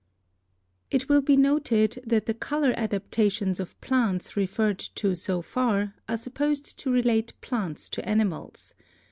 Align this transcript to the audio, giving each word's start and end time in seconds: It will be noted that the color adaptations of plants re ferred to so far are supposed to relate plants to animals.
It 0.89 1.09
will 1.09 1.21
be 1.21 1.37
noted 1.37 2.01
that 2.07 2.25
the 2.25 2.33
color 2.33 2.73
adaptations 2.75 3.59
of 3.59 3.79
plants 3.81 4.35
re 4.35 4.47
ferred 4.47 4.79
to 4.95 5.13
so 5.13 5.43
far 5.43 5.93
are 6.09 6.17
supposed 6.17 6.79
to 6.79 6.89
relate 6.89 7.39
plants 7.39 7.87
to 7.89 8.09
animals. 8.09 8.73